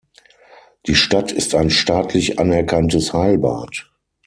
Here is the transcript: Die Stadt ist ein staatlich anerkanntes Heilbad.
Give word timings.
Die 0.87 0.95
Stadt 0.95 1.31
ist 1.31 1.53
ein 1.53 1.69
staatlich 1.69 2.39
anerkanntes 2.39 3.13
Heilbad. 3.13 3.91